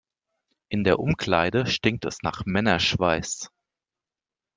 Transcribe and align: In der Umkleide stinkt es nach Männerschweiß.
In 0.69 0.83
der 0.83 0.97
Umkleide 0.97 1.67
stinkt 1.67 2.05
es 2.05 2.23
nach 2.23 2.43
Männerschweiß. 2.47 3.51